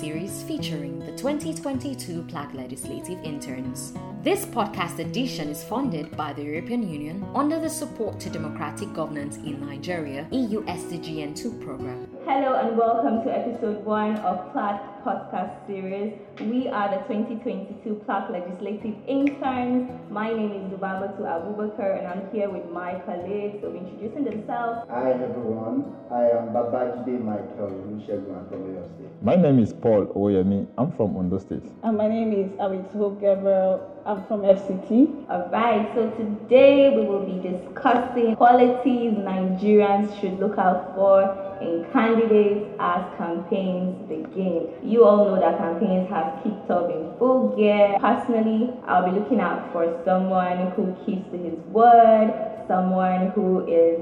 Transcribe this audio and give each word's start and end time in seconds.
series 0.00 0.42
featuring 0.44 0.98
the 1.00 1.12
2022 1.12 2.22
PLAC 2.22 2.54
Legislative 2.54 3.18
Interns. 3.22 3.92
This 4.22 4.46
podcast 4.46 4.98
edition 4.98 5.50
is 5.50 5.62
funded 5.62 6.16
by 6.16 6.32
the 6.32 6.42
European 6.42 6.90
Union 6.90 7.22
under 7.34 7.60
the 7.60 7.68
Support 7.68 8.18
to 8.20 8.30
Democratic 8.30 8.94
Governance 8.94 9.36
in 9.36 9.60
Nigeria 9.60 10.26
EU 10.32 10.64
SDGN 10.64 11.36
2 11.36 11.52
program. 11.60 12.08
Hello 12.30 12.54
and 12.54 12.78
welcome 12.78 13.24
to 13.24 13.36
episode 13.36 13.84
one 13.84 14.14
of 14.18 14.52
PLAC 14.52 14.78
podcast 15.04 15.66
series. 15.66 16.12
We 16.40 16.68
are 16.68 16.88
the 16.88 17.02
2022 17.12 18.02
PLAC 18.06 18.30
Legislative 18.30 18.94
Interns. 19.08 19.90
My 20.10 20.28
name 20.32 20.52
is 20.52 20.62
Lubabatu 20.72 21.22
Abubakar 21.26 21.98
and 21.98 22.06
I'm 22.06 22.30
here 22.30 22.48
with 22.48 22.70
my 22.70 23.00
colleagues 23.00 23.64
of 23.64 23.74
introducing 23.74 24.22
themselves. 24.22 24.86
Hi 24.88 25.10
everyone, 25.10 25.92
I 26.08 26.30
am 26.38 26.54
Babajide 26.54 27.18
Michael 27.20 27.74
Olusegun 27.82 28.48
from 28.48 28.62
Oyo 28.62 28.86
State. 28.94 29.10
My 29.22 29.34
name 29.34 29.58
is 29.58 29.72
Paul 29.72 30.06
Oyemi. 30.14 30.68
I'm 30.78 30.92
from 30.92 31.16
Ondo 31.16 31.38
State. 31.40 31.66
And 31.82 31.96
my 31.98 32.06
name 32.06 32.32
is 32.32 32.48
Awitu 32.62 33.20
Gabriel. 33.20 33.82
I'm 34.06 34.24
from 34.26 34.42
FCT. 34.42 35.28
Alright, 35.28 35.90
so 35.96 36.08
today 36.12 36.94
we 36.94 37.04
will 37.06 37.26
be 37.26 37.42
discussing 37.42 38.36
qualities 38.36 39.14
Nigerians 39.18 40.08
should 40.20 40.38
look 40.38 40.56
out 40.58 40.94
for 40.94 41.49
in 41.60 41.84
candidates 41.92 42.66
as 42.78 43.04
campaigns 43.16 43.96
begin. 44.08 44.68
You 44.82 45.04
all 45.04 45.24
know 45.26 45.40
that 45.40 45.58
campaigns 45.58 46.08
have 46.10 46.42
kicked 46.42 46.70
off 46.70 46.90
in 46.90 47.12
full 47.18 47.54
gear. 47.56 47.96
Personally, 48.00 48.72
I'll 48.86 49.04
be 49.10 49.18
looking 49.18 49.40
out 49.40 49.70
for 49.72 49.86
someone 50.04 50.70
who 50.72 50.94
keeps 51.04 51.30
to 51.30 51.38
his 51.38 51.58
word, 51.72 52.32
someone 52.66 53.28
who 53.34 53.66
is 53.66 54.00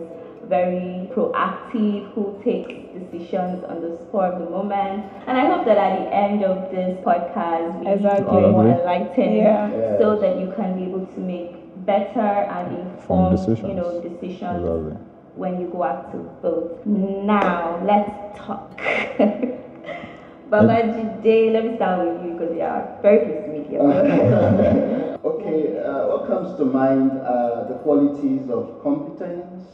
very 0.49 1.09
proactive, 1.13 2.11
who 2.15 2.35
takes 2.43 2.73
decisions 2.95 3.63
on 3.65 3.83
the 3.83 3.97
spur 3.97 4.33
of 4.33 4.39
the 4.39 4.49
moment. 4.51 5.05
And 5.27 5.37
I 5.37 5.47
hope 5.47 5.67
that 5.67 5.77
at 5.77 5.99
the 5.99 6.15
end 6.15 6.43
of 6.43 6.71
this 6.71 6.97
podcast, 7.05 7.79
we 7.81 7.87
Exactly. 7.87 8.25
you 8.25 8.47
all 8.47 8.53
more 8.53 8.67
enlightened 8.69 9.37
Yeah. 9.37 9.71
Yes. 9.71 9.99
so 10.01 10.17
that 10.19 10.39
you 10.39 10.53
can 10.57 10.75
be 10.75 10.85
able 10.85 11.05
to 11.05 11.21
make 11.21 11.55
better 11.85 12.21
and 12.21 12.79
informed 12.79 13.37
decisions. 13.37 13.69
you 13.69 13.75
know, 13.75 14.01
decisions 14.01 14.65
Exactly. 14.65 14.97
When 15.39 15.61
you 15.61 15.69
go 15.69 15.85
out 15.85 16.11
to 16.11 16.19
vote. 16.43 16.83
Now, 16.85 17.81
let's 17.87 18.37
talk. 18.39 18.77
Babajide, 20.51 21.53
let 21.53 21.65
me 21.67 21.77
start 21.77 21.99
with 22.09 22.25
you 22.27 22.33
because 22.33 22.57
you 22.57 22.63
are 22.63 22.99
very 23.03 23.65
close. 23.69 25.15
Okay, 25.25 25.79
uh, 25.79 26.07
what 26.09 26.27
comes 26.27 26.57
to 26.59 26.65
mind 26.65 27.13
are 27.13 27.67
the 27.69 27.75
qualities 27.83 28.49
of 28.51 28.81
competence, 28.83 29.67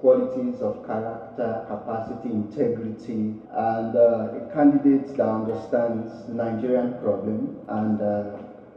qualities 0.00 0.60
of 0.62 0.84
character, 0.86 1.64
capacity, 1.68 2.30
integrity, 2.30 3.34
and 3.52 3.94
uh, 3.96 4.34
a 4.40 4.50
candidate 4.52 5.08
that 5.16 5.28
understands 5.28 6.26
the 6.26 6.34
Nigerian 6.34 6.94
problem 7.02 7.56
and 7.68 8.00
uh, 8.00 8.24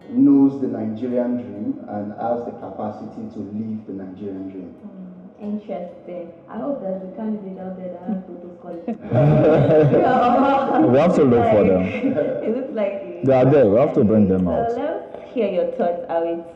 knows 0.09 0.59
the 0.61 0.67
Nigerian 0.67 1.38
dream 1.38 1.85
and 1.88 2.11
has 2.19 2.44
the 2.45 2.51
capacity 2.59 3.23
to 3.33 3.39
live 3.39 3.85
the 3.88 3.94
Nigerian 3.94 4.49
dream. 4.49 4.75
Interesting. 5.41 6.31
I 6.49 6.57
hope 6.57 6.81
there's 6.81 7.03
a 7.03 7.16
candidate 7.16 7.59
out 7.59 7.77
there 7.77 7.93
that 7.93 8.03
has 8.09 8.23
qualities. 8.61 8.95
We 10.91 10.97
have 10.97 11.16
to 11.16 11.23
look 11.23 11.45
for 11.52 11.63
them. 11.63 11.81
It 11.83 12.55
looks 12.57 12.73
like 12.73 13.23
They 13.23 13.33
are 13.33 13.45
there. 13.45 13.69
We 13.69 13.77
have 13.79 13.94
to 13.94 14.03
bring 14.03 14.27
them 14.27 14.47
out. 14.47 14.97
Your 15.45 15.71
thoughts. 15.73 16.03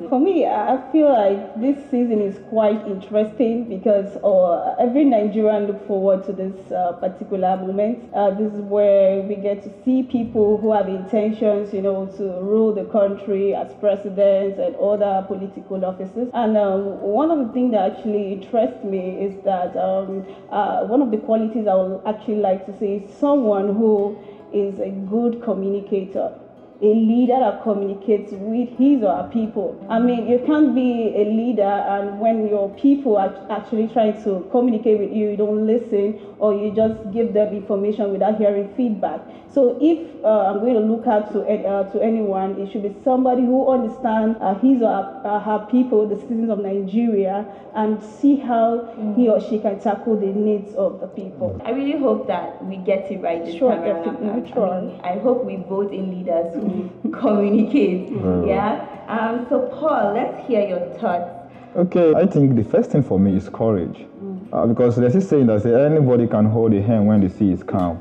For 0.09 0.19
me, 0.19 0.45
I 0.45 0.81
feel 0.91 1.13
like 1.13 1.59
this 1.61 1.77
season 1.91 2.21
is 2.21 2.39
quite 2.49 2.85
interesting 2.88 3.69
because 3.69 4.17
uh, 4.23 4.75
every 4.79 5.05
Nigerian 5.05 5.67
look 5.67 5.85
forward 5.88 6.25
to 6.25 6.33
this 6.33 6.71
uh, 6.71 6.93
particular 6.93 7.57
moment. 7.57 8.11
Uh, 8.13 8.31
this 8.31 8.51
is 8.53 8.61
where 8.61 9.21
we 9.21 9.35
get 9.35 9.63
to 9.63 9.71
see 9.85 10.03
people 10.03 10.57
who 10.57 10.73
have 10.73 10.88
intentions, 10.88 11.73
you 11.73 11.81
know, 11.81 12.07
to 12.17 12.23
rule 12.41 12.73
the 12.73 12.85
country 12.85 13.53
as 13.53 13.72
presidents 13.75 14.59
and 14.59 14.75
other 14.78 15.25
political 15.27 15.83
offices. 15.85 16.29
And 16.33 16.57
um, 16.57 17.00
one 17.01 17.29
of 17.29 17.47
the 17.47 17.53
things 17.53 17.72
that 17.73 17.91
actually 17.91 18.33
interests 18.33 18.83
me 18.83 19.22
is 19.22 19.44
that 19.44 19.75
um, 19.77 20.25
uh, 20.51 20.85
one 20.85 21.01
of 21.01 21.11
the 21.11 21.17
qualities 21.17 21.67
I 21.67 21.75
would 21.75 22.01
actually 22.06 22.41
like 22.41 22.66
to 22.66 22.77
see 22.79 23.06
is 23.06 23.13
someone 23.17 23.75
who 23.75 24.17
is 24.53 24.79
a 24.79 24.89
good 25.09 25.41
communicator 25.44 26.33
a 26.81 26.94
leader 26.96 27.38
that 27.40 27.62
communicates 27.62 28.31
with 28.31 28.69
his 28.78 29.03
or 29.03 29.16
her 29.16 29.30
people. 29.31 29.78
I 29.90 30.00
mean, 30.00 30.28
you 30.28 30.40
can't 30.46 30.74
be 30.74 31.14
a 31.16 31.25
leader 31.25 31.62
and 31.64 32.19
when 32.19 32.47
your 32.47 32.69
people 32.75 33.18
are 33.18 33.34
actually 33.52 33.88
trying 33.90 34.22
to 34.24 34.47
communicate 34.52 35.00
with 35.00 35.12
you, 35.12 35.30
you 35.30 35.38
don't 35.38 35.68
listen 35.68 36.19
or 36.40 36.53
you 36.56 36.74
just 36.75 37.12
give 37.14 37.34
them 37.34 37.53
information 37.53 38.12
without 38.12 38.38
hearing 38.38 38.74
feedback. 38.75 39.22
So 39.53 39.78
if 39.81 40.24
uh, 40.24 40.47
I'm 40.47 40.59
going 40.59 40.75
to 40.75 40.80
look 40.80 41.06
out 41.08 41.31
to 41.34 41.42
uh, 41.44 41.92
to 41.92 42.02
anyone, 42.02 42.59
it 42.59 42.72
should 42.72 42.84
be 42.84 42.96
somebody 43.03 43.42
who 43.42 43.68
understands 43.68 44.38
uh, 44.40 44.56
his 44.56 44.81
or 44.81 44.88
her, 44.88 45.22
uh, 45.25 45.40
her 45.40 45.68
people, 45.69 46.08
the 46.08 46.16
citizens 46.16 46.50
of 46.50 46.59
Nigeria, 46.59 47.46
and 47.75 48.02
see 48.02 48.38
how 48.38 48.88
he 49.18 49.28
or 49.28 49.42
she 49.42 49.59
can 49.59 49.78
tackle 49.80 50.16
the 50.18 50.28
needs 50.28 50.74
of 50.75 51.02
the 51.02 51.08
people. 51.08 51.62
I 51.66 51.72
really 51.72 52.00
hope 52.00 52.28
that 52.28 52.63
we 52.63 52.78
get 52.78 53.12
it 53.12 53.22
right 53.22 53.44
this 53.44 53.56
Sure, 53.56 53.72
time 53.72 53.84
around. 53.84 54.08
I. 54.08 54.31
I, 54.31 54.81
mean, 54.81 55.02
I 55.03 55.19
hope 55.19 55.44
we 55.44 55.58
vote 55.58 55.92
in 55.92 56.09
leaders 56.12 56.56
who 56.56 56.70
communicate. 57.13 58.11
Well. 58.11 58.47
Yeah. 58.47 58.87
Um. 59.07 59.45
So 59.49 59.69
Paul, 59.79 60.13
let's 60.13 60.47
hear 60.47 60.67
your 60.67 60.79
thoughts. 60.99 61.37
Okay, 61.75 62.13
I 62.13 62.25
think 62.25 62.55
the 62.55 62.63
first 62.63 62.91
thing 62.91 63.03
for 63.03 63.17
me 63.19 63.35
is 63.37 63.47
courage. 63.47 64.05
Uh, 64.51 64.65
because 64.65 64.97
there's 64.97 65.13
this 65.13 65.29
saying 65.29 65.47
that 65.47 65.63
say 65.63 65.73
anybody 65.73 66.27
can 66.27 66.45
hold 66.45 66.73
a 66.73 66.81
hand 66.81 67.07
when 67.07 67.21
the 67.21 67.29
sea 67.29 67.51
is 67.51 67.63
calm. 67.63 67.97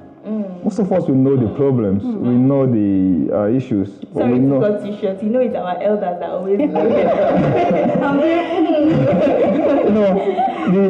Most 0.63 0.79
of 0.79 0.93
us 0.93 1.09
we 1.09 1.15
know 1.15 1.37
the 1.37 1.49
problems, 1.55 2.03
we 2.05 2.35
know 2.35 2.67
the 2.67 3.35
uh, 3.35 3.47
issues, 3.49 3.89
but 4.13 4.21
Sorry 4.21 4.33
we 4.35 4.39
to 4.41 4.45
know. 4.45 4.61
cut 4.61 4.87
you 4.87 4.99
short. 5.01 5.23
You 5.23 5.31
know 5.31 5.41
it's 5.41 5.55
our 5.57 5.83
elders 5.83 6.19
that 6.21 6.29
always 6.31 6.59
do 6.59 6.65
it. 6.65 7.99
I'm 8.03 8.19
very- 8.21 8.61
you 9.85 9.91
know, 9.91 10.15
the, 10.71 10.81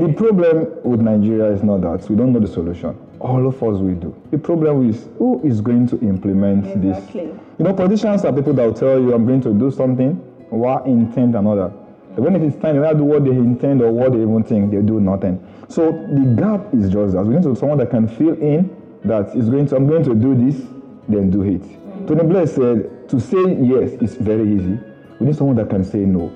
the, 0.00 0.06
the 0.08 0.12
problem 0.14 0.66
with 0.82 1.00
Nigeria 1.00 1.52
is 1.52 1.62
not 1.62 1.80
that 1.82 2.08
we 2.08 2.16
don't 2.16 2.32
know 2.32 2.40
the 2.40 2.46
solution. 2.48 2.96
All 3.20 3.46
of 3.46 3.62
us 3.62 3.78
we 3.80 3.94
do. 3.94 4.14
The 4.30 4.38
problem 4.38 4.88
is 4.88 5.06
who 5.18 5.40
is 5.44 5.60
going 5.60 5.86
to 5.88 5.98
implement 6.00 6.66
Exactly. 6.66 7.26
this. 7.26 7.40
You 7.58 7.64
know, 7.64 7.74
politicians 7.74 8.24
are 8.24 8.32
people 8.32 8.52
that 8.54 8.64
will 8.64 8.74
tell 8.74 8.98
you, 9.00 9.12
I'm 9.14 9.26
going 9.26 9.40
to 9.42 9.52
do 9.52 9.70
something, 9.70 10.14
what 10.50 10.86
intent 10.86 11.34
another. 11.36 11.68
But 12.14 12.22
when 12.22 12.36
it 12.36 12.42
is 12.42 12.54
time, 12.56 12.76
they 12.76 12.82
don't 12.82 12.96
do 12.98 13.04
what 13.04 13.24
they 13.24 13.30
intend 13.30 13.82
or 13.82 13.92
what 13.92 14.12
they 14.12 14.18
even 14.22 14.42
think, 14.44 14.70
they 14.70 14.80
do 14.82 15.00
nothing. 15.00 15.44
So 15.68 15.92
the 15.92 16.34
gap 16.40 16.72
is 16.74 16.90
just 16.90 17.14
that. 17.14 17.22
We 17.24 17.34
need 17.34 17.42
to 17.44 17.54
someone 17.54 17.78
that 17.78 17.90
can 17.90 18.08
fill 18.08 18.34
in 18.40 18.74
that 19.04 19.34
is 19.36 19.48
going 19.48 19.66
to, 19.68 19.76
I'm 19.76 19.86
going 19.86 20.04
to 20.04 20.14
do 20.14 20.34
this, 20.34 20.66
then 21.08 21.30
do 21.30 21.42
it. 21.42 21.62
Tony 22.06 22.24
Blair 22.24 22.46
said, 22.46 23.08
to 23.08 23.20
say 23.20 23.40
yes 23.60 23.92
is 24.02 24.16
very 24.16 24.42
easy. 24.42 24.78
We 25.18 25.26
need 25.26 25.36
someone 25.36 25.56
that 25.56 25.70
can 25.70 25.84
say 25.84 25.98
no. 25.98 26.28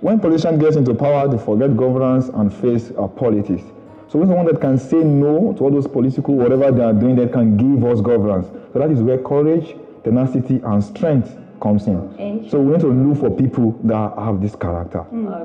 When 0.00 0.20
politicians 0.20 0.62
get 0.62 0.76
into 0.76 0.94
power, 0.94 1.26
they 1.28 1.42
forget 1.42 1.76
governance 1.76 2.28
and 2.28 2.54
face 2.54 2.92
uh, 2.98 3.08
politics. 3.08 3.62
So 4.08 4.18
we 4.18 4.24
need 4.24 4.30
someone 4.30 4.46
that 4.46 4.60
can 4.60 4.78
say 4.78 4.98
no 4.98 5.54
to 5.54 5.64
all 5.64 5.70
those 5.70 5.88
political, 5.88 6.34
whatever 6.34 6.70
they 6.70 6.82
are 6.82 6.92
doing, 6.92 7.16
that 7.16 7.32
can 7.32 7.56
give 7.56 7.84
us 7.84 8.00
governance. 8.00 8.46
So 8.72 8.78
that 8.78 8.90
is 8.90 9.00
where 9.00 9.18
courage, 9.18 9.74
tenacity, 10.04 10.60
and 10.64 10.82
strength 10.84 11.36
comes 11.60 11.86
in. 11.86 12.48
So 12.50 12.58
we 12.60 12.72
need 12.72 12.80
to 12.80 12.88
look 12.88 13.18
for 13.18 13.30
people 13.30 13.72
that 13.84 14.12
have 14.18 14.40
this 14.40 14.54
character. 14.56 15.04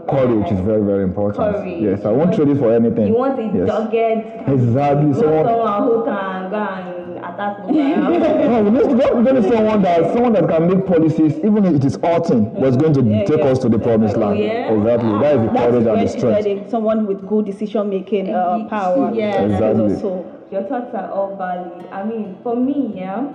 Courage 0.09 0.51
is 0.51 0.59
very, 0.61 0.81
very 0.83 1.03
important. 1.03 1.55
Courage. 1.55 1.81
Yes, 1.81 2.05
I 2.05 2.11
won't 2.11 2.33
trade 2.33 2.49
it 2.49 2.57
for 2.57 2.73
anything. 2.73 3.07
You 3.07 3.13
want 3.17 3.39
a 3.39 3.43
yes. 3.57 3.67
dogged 3.67 3.93
Exactly. 3.93 5.13
Someone, 5.13 5.45
someone 5.45 5.83
who 5.83 6.05
can 6.05 6.49
go 6.49 6.57
and 6.57 7.17
attack 7.17 7.57
people. 7.57 7.73
no, 7.73 8.63
we 8.63 8.69
need 8.71 8.89
to 8.89 8.95
get, 8.97 9.33
get 9.33 9.43
someone 9.53 9.81
that 9.81 10.13
someone 10.13 10.33
that 10.33 10.47
can 10.47 10.67
make 10.67 10.85
policies, 10.85 11.37
even 11.39 11.65
if 11.65 11.75
it 11.75 11.85
is 11.85 11.95
hurting, 11.95 12.53
was 12.53 12.77
going 12.77 12.93
to 12.93 13.01
Yeah, 13.01 13.25
take 13.25 13.39
yeah. 13.39 13.45
us 13.45 13.59
to 13.59 13.69
the 13.69 13.79
promised 13.79 14.15
Oh, 14.15 14.19
land. 14.19 14.39
yeah? 14.39 14.71
Exactly. 14.73 15.09
That 15.19 15.35
is 15.35 15.41
the 15.41 15.53
That's 15.53 15.65
courage 15.65 15.87
and 15.87 16.01
the 16.01 16.07
strength. 16.07 16.43
said 16.43 16.45
it, 16.47 16.69
someone 16.71 17.05
with 17.07 17.27
good 17.27 17.45
decision 17.45 17.89
making 17.89 18.29
uh, 18.33 18.67
power. 18.69 19.11
Yeah. 19.13 19.41
And 19.41 19.53
Exactly. 19.53 19.93
also 19.93 20.25
Your 20.51 20.63
thoughts 20.63 20.93
are 20.93 21.09
all 21.11 21.35
valid. 21.35 21.87
I 21.91 22.03
mean, 22.03 22.37
for 22.43 22.55
me, 22.55 22.93
yeah, 22.95 23.25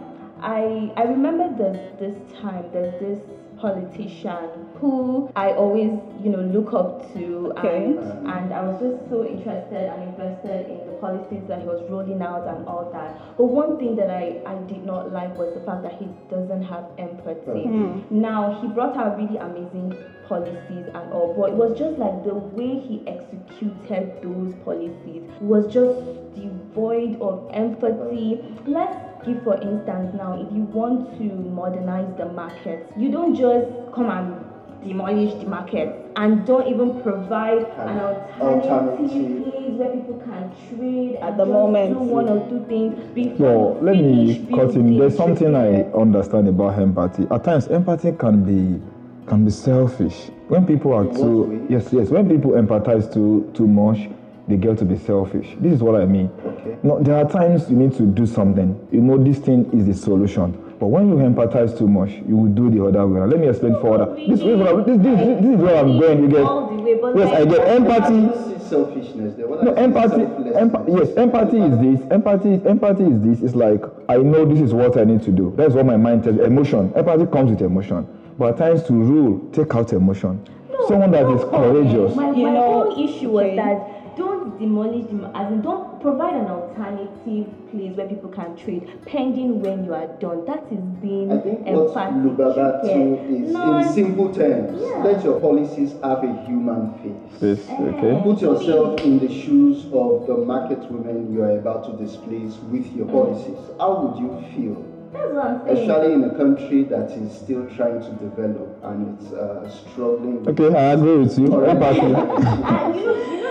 I 0.43 0.93
I 0.96 1.02
remember 1.05 1.49
this 1.56 1.79
this 1.99 2.17
time. 2.40 2.64
There's 2.73 2.99
this 3.00 3.19
politician 3.58 4.67
who 4.81 5.29
I 5.35 5.50
always, 5.50 5.90
you 6.23 6.31
know, 6.31 6.38
look 6.38 6.73
up 6.73 7.12
to, 7.14 7.52
Okay. 7.58 7.87
and 7.87 7.99
and 8.29 8.55
I 8.55 8.62
was 8.62 8.79
just 8.81 9.11
so 9.11 9.26
interested 9.26 9.90
and 9.90 10.02
invested 10.14 10.70
in 10.70 10.79
the 10.87 10.93
policies 11.00 11.43
that 11.49 11.61
he 11.62 11.67
was 11.67 11.82
rolling 11.90 12.23
out 12.23 12.46
and 12.46 12.67
all 12.69 12.88
that. 12.93 13.19
But 13.37 13.46
one 13.46 13.76
thing 13.79 13.96
that 13.96 14.11
I 14.11 14.40
I 14.46 14.55
did 14.69 14.85
not 14.87 15.12
like 15.12 15.37
was 15.37 15.52
the 15.55 15.61
fact 15.67 15.82
that 15.82 15.94
he 15.99 16.06
doesn't 16.31 16.62
have 16.62 16.87
empathy. 16.99 17.64
Hmm. 17.64 18.00
Now 18.11 18.61
he 18.61 18.69
brought 18.69 18.96
out 18.96 19.19
really 19.19 19.38
amazing 19.38 19.96
policies 20.29 20.87
and 20.94 21.12
all, 21.12 21.34
but 21.37 21.50
it 21.50 21.56
was 21.56 21.76
just 21.76 21.99
like 21.99 22.23
the 22.23 22.34
way 22.34 22.79
he 22.79 23.02
executed 23.08 24.23
those 24.23 24.55
policies 24.64 25.23
was 25.41 25.67
just 25.73 25.99
devoid 26.37 27.20
of 27.20 27.49
empathy. 27.52 28.41
Let's 28.67 29.07
give 29.34 29.42
for 29.44 29.54
instance 29.60 30.14
now, 30.14 30.34
if 30.40 30.52
you 30.54 30.62
want 30.72 31.16
to 31.19 31.25
modernize 31.25 32.08
the 32.16 32.26
market, 32.26 32.90
you 32.96 33.10
don't 33.10 33.34
just 33.34 33.66
come 33.94 34.10
and 34.10 34.44
demolish 34.86 35.34
the 35.42 35.48
market 35.48 36.06
and 36.16 36.46
don't 36.46 36.66
even 36.69 37.00
provide 37.02 37.58
an 37.78 37.98
alternative 37.98 38.70
Alternative. 38.70 39.42
place 39.42 39.70
where 39.72 39.90
people 39.90 40.22
can 40.25 40.52
trade 40.69 41.16
At 41.16 41.36
the 41.36 41.44
just 41.44 41.52
moment. 41.52 41.94
do 41.94 41.98
one 42.00 42.28
or 42.28 42.48
two 42.48 42.64
things 42.66 42.94
before 43.14 43.38
No, 43.38 43.78
let 43.82 43.96
me 43.96 44.46
cut 44.54 44.75
in. 44.75 44.96
There's 44.98 45.16
something 45.16 45.54
I 45.56 45.82
understand 45.92 46.48
about 46.48 46.78
empathy. 46.78 47.26
At 47.31 47.44
times, 47.44 47.69
empathy 47.69 48.12
can 48.12 48.44
be 48.44 48.81
can 49.26 49.44
be 49.44 49.50
selfish. 49.50 50.31
When 50.48 50.64
people 50.64 50.94
are 50.94 51.04
In 51.06 51.14
too 51.14 51.66
yes, 51.69 51.92
yes. 51.92 52.08
When 52.08 52.28
people 52.28 52.52
empathize 52.52 53.12
too 53.12 53.50
too 53.54 53.66
much, 53.66 54.08
they 54.48 54.56
girl 54.56 54.74
to 54.76 54.84
be 54.84 54.96
selfish. 54.96 55.54
This 55.60 55.74
is 55.74 55.82
what 55.82 56.00
I 56.00 56.06
mean. 56.06 56.30
Okay. 56.44 56.78
No, 56.82 57.02
there 57.02 57.16
are 57.16 57.28
times 57.28 57.68
you 57.70 57.76
need 57.76 57.94
to 57.98 58.02
do 58.04 58.26
something. 58.26 58.78
You 58.90 59.00
know 59.00 59.22
this 59.22 59.38
thing 59.38 59.70
is 59.72 59.86
the 59.86 59.94
solution. 59.94 60.52
But 60.80 60.86
when 60.86 61.08
you 61.08 61.16
empathize 61.16 61.76
too 61.76 61.88
much, 61.88 62.10
you 62.26 62.36
will 62.36 62.52
do 62.52 62.70
the 62.70 62.84
other 62.86 63.06
way. 63.06 63.20
Let 63.20 63.40
me 63.40 63.48
explain 63.48 63.74
further. 63.82 64.14
This, 64.14 64.40
this, 64.40 64.40
this, 64.40 64.86
this, 64.86 65.02
this, 65.02 65.40
this 65.42 65.54
is 65.54 65.60
where 65.60 65.76
I'm 65.76 65.98
going. 65.98 66.22
You 66.22 66.28
get 66.28 66.44
way, 66.44 67.24
yes, 67.24 67.34
I 67.34 67.44
get 67.44 67.68
empathy. 67.68 68.08
don't 68.08 68.58
selfishness 68.68 69.34
No, 69.38 69.74
I 69.74 70.06
see 70.08 70.22
is 70.22 70.56
empathy. 70.56 70.58
Empa- 70.60 70.98
yes, 70.98 71.16
empathy 71.16 71.58
is 71.58 71.78
this. 71.78 72.10
Empathy, 72.12 72.68
empathy 72.68 73.04
is 73.04 73.20
this. 73.22 73.40
It's 73.42 73.54
like 73.54 73.82
I 74.08 74.16
know 74.18 74.44
this 74.44 74.60
is 74.60 74.72
what 74.72 74.96
I 74.96 75.04
need 75.04 75.22
to 75.22 75.30
do. 75.32 75.52
That's 75.56 75.74
what 75.74 75.86
my 75.86 75.96
mind 75.96 76.24
tells. 76.24 76.38
Emotion. 76.38 76.92
Empathy 76.94 77.26
comes 77.26 77.50
with 77.50 77.62
emotion. 77.62 78.06
But 78.38 78.52
at 78.52 78.58
times 78.58 78.82
to 78.84 78.92
rule, 78.92 79.50
take 79.52 79.74
out 79.74 79.92
emotion. 79.92 80.46
Someone 80.86 81.10
that 81.10 81.28
is 81.28 81.42
eh, 81.42 81.50
courageous. 81.50 82.14
My, 82.14 82.30
You 82.30 82.46
my 82.46 82.52
know, 82.54 82.90
whole 82.90 83.04
issue 83.04 83.30
was 83.30 83.46
okay. 83.46 83.56
that 83.56 83.97
don't 84.19 84.59
demolish 84.59 85.06
them, 85.06 85.25
as 85.35 85.53
in 85.53 85.62
don't 85.62 86.00
provide 86.00 86.35
an 86.35 86.49
alternative 86.49 87.47
place 87.70 87.97
where 87.97 88.09
people 88.09 88.29
can 88.31 88.56
trade 88.56 88.88
pending 89.06 89.61
when 89.62 89.85
you 89.85 89.94
are 89.94 90.09
done. 90.19 90.44
That 90.44 90.65
is 90.70 90.81
being 91.00 91.31
I 91.32 91.38
think 91.38 91.61
what 91.67 91.88
empathic. 91.88 92.23
Lubaba 92.25 92.85
Yeah. 92.85 92.93
too 92.93 93.15
is 93.35 93.53
No, 93.53 93.79
in 93.79 93.85
simple 93.85 94.29
terms. 94.35 94.81
Yeah. 94.82 95.05
Let 95.05 95.25
your 95.25 95.41
policies 95.41 95.94
have 96.03 96.25
a 96.25 96.32
human 96.47 96.93
face. 97.00 97.41
This, 97.41 97.70
okay. 97.70 98.20
Put 98.23 98.43
yourself 98.43 99.00
in 99.05 99.19
the 99.20 99.32
shoes 99.32 99.87
of 99.93 100.26
the 100.26 100.37
market 100.37 100.81
women 100.91 101.32
you 101.32 101.43
are 101.43 101.56
about 101.59 101.85
to 101.85 101.93
displace 102.05 102.59
with 102.73 102.94
your 102.97 103.06
policies. 103.06 103.59
How 103.79 104.03
would 104.03 104.19
you 104.20 104.31
feel? 104.55 104.85
That's 105.12 105.32
what 105.32 105.47
I'm 105.47 105.65
saying. 105.65 105.79
Especially 105.79 106.12
in 106.12 106.25
a 106.25 106.35
country 106.37 106.82
that 106.85 107.11
is 107.12 107.32
still 107.32 107.65
trying 107.76 108.00
to 108.00 108.11
develop 108.20 108.69
and 108.82 109.19
it's 109.19 109.32
uh, 109.32 109.69
struggling. 109.70 110.47
Okay, 110.49 110.75
I 110.75 110.93
agree 110.93 111.19
with 111.19 111.38
you. 111.38 111.65
Empathy. 111.65 112.00
and 112.03 112.97
you 112.97 113.47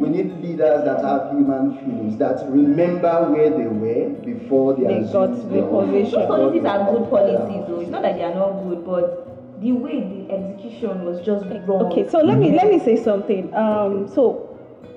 We 0.00 0.08
need 0.08 0.40
leaders 0.40 0.84
that 0.84 1.02
have 1.02 1.30
human 1.30 1.78
feelings, 1.78 2.16
that 2.18 2.48
remember 2.48 3.30
where 3.30 3.50
they 3.50 3.66
were 3.66 4.08
before 4.24 4.74
they, 4.74 4.82
They 4.84 5.12
got 5.12 5.30
assumed 5.30 5.50
to 5.50 5.56
the 5.56 5.66
position. 5.66 6.20
those 6.20 6.28
policies 6.28 6.64
are 6.64 6.92
good 6.92 7.10
policies, 7.10 7.64
though. 7.66 7.80
It's 7.80 7.90
not 7.90 8.02
that 8.02 8.14
they 8.14 8.22
are 8.24 8.34
not 8.34 8.62
good, 8.62 8.84
but 8.86 9.60
the 9.60 9.72
way 9.72 10.00
the 10.00 10.32
execution 10.32 11.04
was 11.04 11.24
just 11.26 11.44
wrong. 11.66 11.90
Okay, 11.92 12.08
so 12.08 12.18
let 12.18 12.38
me 12.38 12.52
let 12.52 12.70
me 12.70 12.78
say 12.78 12.96
something. 13.02 13.52
Um, 13.54 14.06
so 14.08 14.56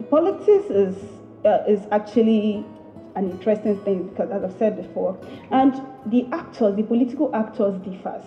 politics 0.10 0.70
is 0.70 0.96
uh, 1.46 1.64
is 1.68 1.88
actually 1.92 2.66
an 3.16 3.32
interesting 3.32 3.80
thing 3.84 4.10
because, 4.10 4.30
as 4.30 4.44
I've 4.44 4.58
said 4.60 4.78
before, 4.78 5.18
and 5.52 5.74
the 6.08 6.28
actors, 6.32 6.76
the 6.76 6.84
political 6.84 7.36
actors, 7.36 7.80
differs. 7.84 8.24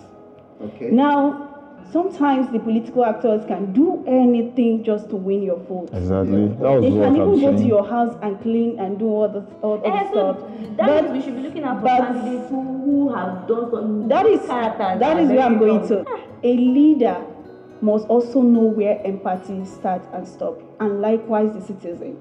Okay. 0.61 0.91
Now, 0.91 1.50
sometimes 1.91 2.51
the 2.51 2.59
political 2.59 3.03
actors 3.05 3.43
can 3.45 3.73
do 3.73 4.03
anything 4.07 4.83
just 4.83 5.09
to 5.09 5.15
win 5.15 5.41
your 5.43 5.57
vote. 5.57 5.89
Exactly. 5.93 6.47
That 6.47 6.59
was 6.59 6.81
They 6.83 6.89
what 6.91 7.05
can 7.13 7.21
I'm 7.21 7.33
even 7.33 7.51
go 7.53 7.57
to 7.57 7.63
your 7.67 7.87
house 7.87 8.15
and 8.21 8.41
clean 8.41 8.79
and 8.79 8.99
do 8.99 9.07
all 9.07 9.29
the 9.29 9.39
all, 9.61 9.77
all 9.79 9.85
Eh, 9.85 10.03
the 10.03 10.13
so 10.13 10.33
stuff. 10.33 10.49
that 10.77 10.87
But- 10.87 11.03
means 11.03 11.13
we 11.13 11.21
should 11.21 11.35
be 11.35 11.41
looking 11.47 11.63
out 11.63 11.77
for 11.77 11.83
but- 11.83 11.97
candidates 11.97 12.49
who, 12.49 12.61
who 12.61 13.09
have 13.13 13.47
done 13.47 13.71
some 13.71 14.07
that 14.09 14.25
is 14.25 14.45
characters 14.45 14.99
that 14.99 15.15
where 15.27 15.39
I'm 15.39 15.57
going 15.57 15.79
wrong. 15.79 15.87
to. 15.87 16.05
A 16.43 16.53
leader 16.57 17.17
must 17.81 18.07
also 18.07 18.41
know 18.41 18.61
where 18.61 19.01
empathy 19.05 19.65
starts 19.65 20.07
and 20.13 20.27
stops, 20.27 20.63
and 20.79 21.01
likewise 21.01 21.51
the 21.53 21.61
citizen. 21.61 22.15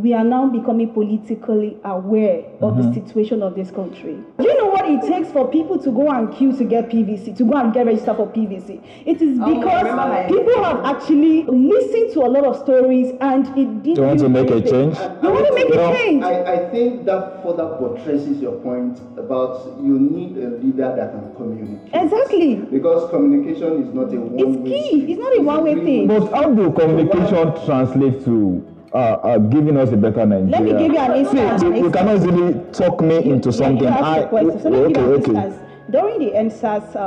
We 0.00 0.14
are 0.14 0.24
now 0.24 0.48
becoming 0.48 0.94
politically 0.94 1.76
aware 1.84 2.42
of 2.62 2.78
the 2.78 2.84
mm-hmm. 2.84 2.94
situation 2.94 3.42
of 3.42 3.54
this 3.54 3.70
country. 3.70 4.16
Do 4.38 4.44
you 4.44 4.56
know 4.56 4.68
what 4.68 4.88
it 4.88 5.02
takes 5.02 5.30
for 5.30 5.46
people 5.50 5.78
to 5.78 5.90
go 5.90 6.08
and 6.08 6.34
queue 6.34 6.56
to 6.56 6.64
get 6.64 6.88
PVC, 6.88 7.36
to 7.36 7.44
go 7.44 7.58
and 7.58 7.70
get 7.70 7.84
registered 7.84 8.16
for 8.16 8.26
PVC? 8.26 8.80
It 9.04 9.20
is 9.20 9.38
Oh, 9.38 9.54
because 9.54 9.84
remember 9.84 10.08
my- 10.08 10.26
people 10.26 10.64
have 10.64 10.84
actually 10.86 11.42
listened 11.44 12.14
to 12.14 12.20
a 12.20 12.30
lot 12.32 12.44
of 12.44 12.56
stories 12.56 13.12
and 13.20 13.46
it 13.58 13.82
did 13.82 13.96
They 13.96 14.02
want 14.02 14.20
to 14.20 14.30
make 14.30 14.50
a 14.50 14.62
change. 14.62 14.96
They 14.96 15.28
want 15.28 15.46
to 15.46 15.54
make 15.54 15.68
You 15.68 15.80
a 15.80 15.92
change. 15.94 16.24
I, 16.24 16.54
I 16.54 16.70
think 16.70 17.04
that 17.04 17.42
further 17.42 17.76
buttresses 17.78 18.40
your 18.40 18.56
point 18.60 18.98
about 19.18 19.66
you 19.82 19.98
need 19.98 20.38
a 20.38 20.56
leader 20.64 20.96
that 20.96 21.12
can 21.12 21.34
communicate. 21.36 21.92
Exactly. 21.92 22.54
Because 22.56 23.10
communication 23.10 23.82
is 23.82 23.92
not 23.92 24.14
a 24.14 24.16
one 24.16 24.38
It's 24.40 24.56
key. 24.66 25.12
It's 25.12 25.20
not 25.20 25.36
a 25.36 25.42
one-way 25.42 25.74
thing. 25.74 26.06
But 26.06 26.32
how 26.32 26.48
do 26.48 26.72
communication 26.72 27.52
translate 27.66 28.24
to 28.24 28.64
uh, 28.92 28.96
uh, 28.96 29.38
giving 29.38 29.76
us 29.76 29.90
a 29.92 29.96
better 29.96 30.26
Nigeria? 30.26 30.50
Let 30.50 30.62
me 30.62 30.72
give 30.72 30.92
you 30.92 30.98
an 30.98 31.12
instance. 31.16 31.60
See, 31.60 31.66
you, 31.68 31.84
you 31.84 31.90
cannot 31.90 32.16
easily 32.16 32.54
talk 32.72 33.00
me 33.00 33.24
into 33.24 33.52
something. 33.52 33.82
You 33.84 33.88
asked 33.88 34.32
I, 34.32 34.40
a. 34.40 34.60
So 34.62 34.68
let 34.68 34.82
okay, 34.84 34.92
give 34.94 35.04
okay. 35.04 35.30
instance. 35.32 35.56
During 35.90 36.18
the 36.20 36.30
EndSARS 36.38 36.94
uh, 36.94 37.00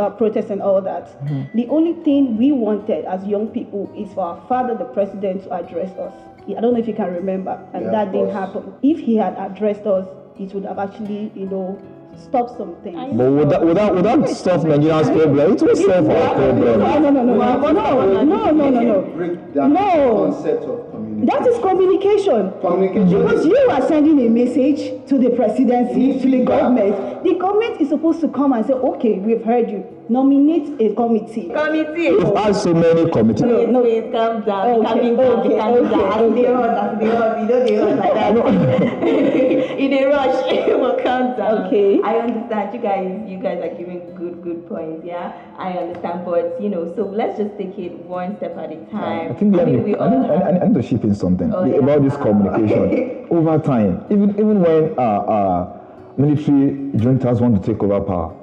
uh, 0.00 0.10
protest 0.10 0.50
and 0.50 0.62
all 0.62 0.80
that, 0.82 1.06
Mm-hmm. 1.24 1.56
the 1.58 1.66
only 1.68 1.94
thing 2.04 2.36
we 2.36 2.52
wanted 2.52 3.04
as 3.04 3.24
young 3.26 3.48
people 3.48 3.90
is 3.96 4.12
for 4.14 4.22
our 4.24 4.46
father, 4.48 4.76
the 4.76 4.84
president, 4.84 5.42
to 5.44 5.52
address 5.54 5.90
us. 5.98 6.14
I 6.46 6.60
don't 6.60 6.72
know 6.72 6.78
if 6.78 6.86
you 6.88 6.94
can 6.94 7.12
remember, 7.12 7.58
and 7.74 7.84
Yeah, 7.86 7.90
that 7.90 8.12
didn't 8.12 8.30
happen. 8.30 8.72
If 8.82 9.00
he 9.00 9.16
had 9.16 9.34
addressed 9.36 9.86
us, 9.86 10.06
it 10.38 10.54
would 10.54 10.64
have 10.64 10.78
actually, 10.78 11.30
you 11.34 11.46
know, 11.46 11.78
stopped 12.16 12.56
some 12.56 12.76
things. 12.82 13.12
But 13.16 13.30
would 13.30 13.50
that, 13.50 13.62
would 13.64 13.76
that, 13.76 13.94
would 13.94 14.04
that 14.04 14.28
solve 14.30 14.64
Nigeria's 14.64 15.08
problem? 15.10 15.52
It 15.52 15.60
will 15.62 15.76
solve 15.76 16.08
our 16.08 16.34
problem. 16.34 16.78
No, 16.80 16.98
no, 16.98 17.10
no, 17.10 17.22
no, 17.24 17.34
no, 17.34 17.72
no, 17.72 17.72
no, 17.72 18.22
no, 18.22 18.50
no, 18.52 18.70
no, 18.70 18.80
no. 18.80 19.02
Break 19.16 19.52
down 19.54 19.72
No. 19.72 20.30
the 20.30 20.32
concept 20.32 20.62
of 20.64 20.87
communication. 20.87 20.87
That 21.26 21.44
is 21.48 21.58
communication. 21.58 22.52
communication. 22.60 23.22
Because 23.22 23.44
you 23.44 23.56
are 23.70 23.86
sending 23.88 24.24
a 24.24 24.28
message 24.30 25.04
to 25.08 25.18
the 25.18 25.30
presidency, 25.30 26.20
to 26.20 26.30
the 26.30 26.44
government. 26.44 27.24
The 27.24 27.34
government 27.34 27.80
is 27.80 27.88
supposed 27.88 28.20
to 28.20 28.28
come 28.28 28.52
and 28.52 28.64
say, 28.64 28.74
okay, 28.74 29.18
we've 29.18 29.42
heard 29.44 29.68
you. 29.68 29.97
Nominate 30.10 30.80
a 30.80 30.94
committee. 30.94 31.48
Committee. 31.52 32.10
We've 32.16 32.56
so 32.56 32.72
many 32.72 33.10
committees. 33.10 33.42
No, 33.42 33.66
no. 33.66 33.82
Wait, 33.82 34.10
calm 34.10 34.40
down, 34.42 34.80
Okay, 34.80 34.86
calming 34.88 35.16
down, 35.16 35.38
okay, 35.40 35.58
calming 35.58 35.86
okay, 35.86 35.96
down. 35.96 36.08
As 36.08 36.34
they 36.34 36.46
okay. 36.48 36.52
rush, 36.54 36.78
as 36.80 36.98
they 36.98 37.08
rush, 37.08 37.38
you 37.42 37.48
know 37.48 37.64
they 37.66 37.76
rush 37.76 37.98
like 37.98 38.14
that. 38.14 39.78
In 39.78 39.92
a 39.92 40.04
rush, 40.06 40.52
it 40.52 40.80
will 40.80 40.96
calm 41.04 41.36
down. 41.36 41.66
Okay. 41.66 42.00
I 42.02 42.16
understand 42.20 42.72
you 42.74 42.80
guys. 42.80 43.28
You 43.28 43.38
guys 43.38 43.60
are 43.62 43.76
giving 43.76 44.14
good, 44.14 44.42
good 44.42 44.66
points. 44.66 45.04
Yeah, 45.04 45.32
I 45.58 45.72
understand. 45.72 46.24
But 46.24 46.56
you 46.60 46.70
know, 46.70 46.90
so 46.96 47.02
let's 47.04 47.36
just 47.36 47.58
take 47.58 47.78
it 47.78 47.92
one 48.06 48.36
step 48.38 48.56
at 48.56 48.72
a 48.72 48.76
time. 48.90 49.32
I 49.32 49.34
think 49.34 49.54
let 49.54 49.66
mean, 49.66 49.84
me, 49.84 49.92
we 49.92 49.94
I, 49.94 49.98
all 50.04 50.10
need, 50.10 50.30
have- 50.30 50.42
I, 50.42 50.52
need, 50.52 50.62
I 50.62 50.66
need 50.68 50.82
to 50.82 50.88
chip 50.88 51.04
in 51.04 51.14
something 51.14 51.52
Oh, 51.52 51.64
yeah. 51.64 51.76
about 51.84 52.02
this 52.02 52.16
communication. 52.16 53.26
over 53.30 53.58
time, 53.58 54.06
even 54.10 54.30
even 54.40 54.60
when 54.62 54.98
uh, 54.98 55.02
uh, 55.02 55.80
military 56.16 56.70
juntas 56.96 57.42
want 57.42 57.62
to 57.62 57.72
take 57.72 57.82
over 57.82 58.00
power, 58.00 58.34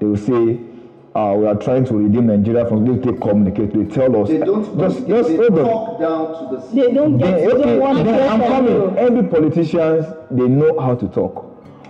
they 0.00 0.06
will 0.06 0.16
say, 0.16 0.58
uh, 1.14 1.34
we 1.36 1.46
are 1.46 1.54
trying 1.56 1.84
to 1.84 1.94
redeem 1.94 2.26
Nigeria 2.26 2.66
from 2.66 2.84
this. 2.86 3.04
They 3.04 3.12
communicate. 3.18 3.72
They 3.74 3.84
tell 3.94 4.22
us. 4.22 4.28
They 4.28 4.38
don't 4.38 4.78
just, 4.78 5.06
just 5.06 5.28
they 5.28 5.36
hold 5.36 5.56
talk 5.56 6.00
down 6.00 6.50
to 6.50 6.56
the 6.56 6.74
They 6.74 6.92
don't 6.92 7.18
get, 7.18 7.36
they 7.38 7.46
okay, 7.48 7.62
don't 7.62 7.80
want 7.80 7.98
to 7.98 8.04
then 8.04 8.30
I'm 8.32 8.40
coming. 8.40 8.96
Every 8.98 9.22
politicians 9.28 10.06
they 10.30 10.48
know 10.48 10.78
how 10.80 10.94
to 10.94 11.06
talk. 11.08 11.48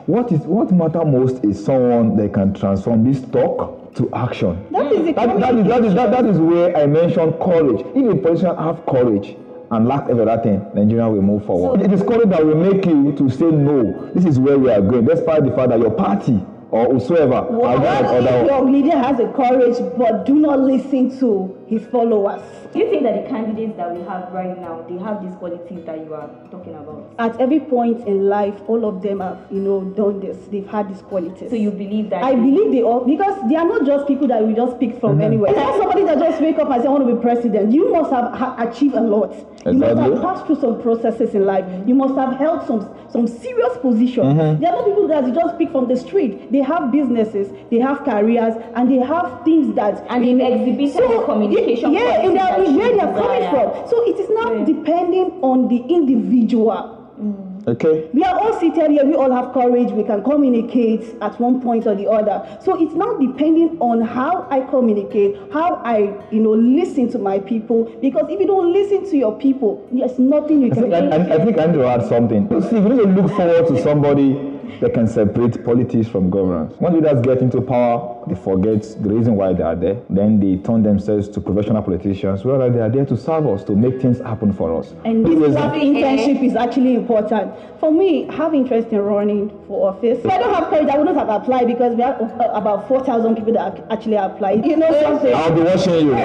What 0.09 0.33
is 0.33 0.41
what 0.41 0.73
matter 0.73 1.05
most 1.05 1.45
is 1.45 1.65
someone 1.65 2.17
that 2.17 2.35
can 2.35 2.53
transform 2.55 3.05
this 3.05 3.23
talk 3.31 3.95
to 3.95 4.13
action. 4.13 4.67
That 4.73 4.91
is 4.93 5.05
the 5.07 5.13
That, 5.13 5.39
that, 5.39 5.55
is, 5.55 5.67
that, 5.69 5.85
is, 5.85 5.95
that, 5.95 6.11
that 6.11 6.25
is 6.25 6.39
where 6.39 6.77
I 6.77 6.87
mentioned 6.87 7.35
courage. 7.41 7.87
If 7.95 8.13
a 8.13 8.17
politician 8.21 8.57
have 8.57 8.85
courage 8.87 9.37
and 9.71 9.87
lack 9.87 10.09
every 10.09 10.23
other 10.29 10.43
thing, 10.43 10.67
Nigeria 10.75 11.09
will 11.09 11.23
move 11.23 11.47
forward. 11.47 11.81
it 11.83 11.93
is 11.93 12.03
courage 12.03 12.29
that 12.31 12.45
will 12.45 12.57
make 12.57 12.85
you 12.87 13.13
to 13.17 13.31
say 13.31 13.45
no. 13.45 14.11
This 14.15 14.25
is 14.25 14.41
where 14.41 14.59
we 14.59 14.71
are 14.71 14.81
going, 14.81 15.05
despite 15.05 15.45
the 15.45 15.51
fact 15.55 15.69
that 15.69 15.79
your 15.79 15.93
party 15.93 16.45
or 16.73 16.87
whosoever 16.93 17.35
are 17.35 17.53
What 17.53 17.77
going 17.83 18.25
if 18.25 18.31
other. 18.31 18.45
your 18.47 18.65
leader 18.71 18.97
has 18.99 19.19
the 19.19 19.29
courage 19.29 19.77
but 19.97 20.25
do 20.25 20.35
not 20.35 20.59
listen 20.59 21.17
to 21.21 21.57
his 21.69 21.87
followers? 21.87 22.43
Do 22.73 22.79
you 22.79 22.89
think 22.91 23.03
that 23.03 23.23
the 23.23 23.29
candidates 23.29 23.77
that 23.77 23.95
we 23.95 24.01
have 24.05 24.33
right 24.33 24.59
now, 24.59 24.83
they 24.89 24.97
have 24.99 25.23
these 25.23 25.35
qualities 25.37 25.85
that 25.85 25.99
you 25.99 26.15
are 26.15 26.31
talking 26.51 26.75
about? 26.75 27.13
At 27.19 27.39
every 27.41 27.61
point 27.61 28.07
in 28.09 28.29
life, 28.29 28.55
all 28.67 28.85
of 28.87 29.03
them 29.03 29.21
have, 29.21 29.39
you 29.51 29.61
know, 29.61 29.83
done 29.83 30.21
this. 30.21 30.39
They've 30.51 30.67
had 30.67 30.89
these 30.89 31.03
qualities. 31.03 31.51
So 31.51 31.57
you 31.57 31.71
believe 31.71 32.09
that? 32.11 32.23
I 32.25 32.35
believe 32.35 32.73
they 32.73 32.83
all 32.83 33.05
because 33.05 33.37
they 33.49 33.57
are 33.57 33.67
not 33.67 33.85
just 33.85 34.07
people 34.09 34.27
that 34.29 34.47
we 34.47 34.55
just 34.55 34.79
pick 34.81 34.99
from 35.01 35.13
Mm-hmm. 35.13 35.21
anywhere. 35.21 35.51
It's 35.51 35.59
not 35.61 35.77
somebody 35.79 36.05
that 36.05 36.19
just 36.19 36.41
wake 36.41 36.59
up 36.59 36.71
and 36.71 36.81
say 36.83 36.89
I 36.89 36.91
want 36.91 37.07
to 37.07 37.15
be 37.15 37.21
president. 37.21 37.73
You 37.73 37.93
must 37.93 38.11
have 38.11 38.33
ha- 38.33 38.57
achieved 38.59 38.95
a 38.95 39.01
lot. 39.03 39.33
Exactly. 39.33 39.73
You 39.73 39.79
must 39.79 39.99
have 40.01 40.23
passed 40.23 40.47
through 40.47 40.61
some 40.61 40.81
processes 40.81 41.35
in 41.35 41.45
life. 41.45 41.67
You 41.87 41.95
must 41.95 42.15
have 42.15 42.39
held 42.39 42.67
some 42.67 42.89
some 43.11 43.27
serious 43.29 43.77
position. 43.79 44.25
Mm-hmm. 44.25 44.61
They 44.63 44.67
are 44.69 44.73
not 44.73 44.87
people 44.87 45.07
that 45.09 45.27
you 45.27 45.35
just 45.35 45.59
pick 45.59 45.71
from 45.71 45.87
the 45.89 45.97
street. 45.99 46.51
They 46.51 46.63
have 46.63 46.91
businesses, 46.91 47.53
they 47.71 47.79
have 47.79 48.03
careers, 48.05 48.55
and 48.75 48.91
they 48.91 48.97
have 49.05 49.45
things 49.45 49.75
that 49.77 50.07
And 50.09 50.25
they've 50.25 50.41
exhibited 50.41 51.11
the 51.21 51.23
communication 51.27 51.93
Yeah, 51.93 52.23
in 52.23 52.33
their, 52.35 52.62
that 52.63 52.69
in 52.69 52.75
you 52.75 52.81
where 52.81 52.93
they 52.93 53.01
are 53.01 53.15
coming 53.15 53.41
desire. 53.41 53.51
from. 53.51 53.89
So 53.91 54.03
it 54.09 54.19
is 54.19 54.31
now 54.31 54.53
Yeah. 54.53 54.65
depending 54.65 55.33
on 55.43 55.69
the 55.69 55.79
individual. 55.89 56.99
Mm. 57.21 57.53
Okay? 57.69 58.09
We 58.13 58.25
are 58.25 58.37
all 58.39 58.59
seated 58.59 58.91
here, 58.91 59.05
we 59.05 59.15
all 59.15 59.31
have 59.31 59.53
courage, 59.53 59.93
we 59.93 60.03
can 60.03 60.23
communicate 60.25 61.15
at 61.21 61.39
one 61.39 61.61
point 61.61 61.87
or 61.87 61.95
the 61.95 62.09
other. 62.11 62.43
So 62.61 62.75
it's 62.81 62.95
now 62.95 63.15
depending 63.19 63.77
on 63.79 64.01
how 64.01 64.47
I 64.51 64.61
communicate, 64.63 65.37
how 65.53 65.81
I, 65.85 66.13
you 66.33 66.41
know, 66.41 66.51
listen 66.51 67.09
to 67.13 67.19
my 67.19 67.39
people. 67.39 67.85
Because 68.01 68.27
if 68.29 68.41
you 68.41 68.47
don't 68.47 68.73
listen 68.73 69.09
to 69.11 69.17
your 69.17 69.39
people, 69.39 69.87
there's 69.93 70.19
nothing 70.19 70.63
you 70.63 70.73
I 70.73 70.75
can 70.75 70.83
think, 70.83 70.95
I, 70.95 70.99
I, 70.99 71.35
I 71.41 71.45
think 71.45 71.59
I 71.59 71.67
need 71.67 71.75
to 71.75 71.85
add 71.87 72.09
something. 72.09 72.49
See, 72.69 72.81
we 72.81 72.91
need 72.97 73.03
to 73.03 73.23
look 73.23 73.31
forward 73.37 73.69
to 73.69 73.83
somebody 73.83 74.52
that 74.81 74.95
can 74.95 75.07
separate 75.07 75.65
politics 75.65 76.09
from 76.09 76.31
governance. 76.31 76.75
When 76.79 76.95
leaders 76.95 77.21
get 77.23 77.39
into 77.39 77.61
power, 77.61 78.25
they 78.27 78.35
forget 78.35 78.83
the 79.01 79.09
reason 79.11 79.35
why 79.37 79.53
they 79.53 79.63
are 79.63 79.75
there. 79.77 79.97
Then 80.11 80.39
they 80.41 80.57
turn 80.63 80.83
themselves 80.83 81.29
to 81.31 81.41
professional 81.41 81.83
politicians. 81.83 82.45
Well, 82.45 82.71
they 82.71 82.81
are 82.81 82.89
there 82.89 83.05
to 83.07 83.17
serve 83.17 83.47
us, 83.47 83.65
to 83.65 83.75
make 83.77 84.01
things 84.01 84.19
happen 84.21 84.53
for 84.53 84.79
us. 84.79 84.95
And 85.05 85.27
It 85.27 85.31
this 85.39 85.55
was- 85.55 85.57
internship 85.57 86.43
is 86.43 86.55
actually 86.57 86.95
important. 86.95 87.53
For 87.81 87.91
me, 87.91 88.29
I 88.29 88.35
have 88.35 88.55
interest 88.55 88.89
in 88.89 89.01
running 89.01 89.51
for 89.67 89.89
office. 89.91 90.19
If 90.25 90.31
I 90.31 90.39
don't 90.39 90.55
have 90.55 90.69
courage, 90.71 90.89
I 90.89 90.99
wouldn't 90.99 91.17
have 91.17 91.29
applied 91.29 91.67
because 91.67 91.95
we 91.97 92.03
have 92.03 92.21
uh, 92.21 92.51
about 92.55 92.87
4,000 92.89 93.35
people 93.37 93.53
that 93.55 93.85
actually 93.91 94.17
applied. 94.17 94.65
You 94.65 94.77
know 94.77 94.93
something? 95.03 95.35
I'll 95.35 95.53
be 95.55 95.63
watching 95.63 96.07
you. 96.07 96.15
I 96.15 96.19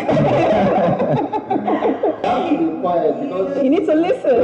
have 2.24 2.50
to 2.50 2.58
be 2.58 2.82
quiet 2.82 3.22
because 3.22 3.58
You 3.64 3.70
need 3.70 3.86
to 3.86 3.96
listen. 3.96 4.38